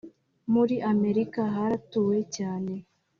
[0.53, 2.73] muri america haratuwe cyane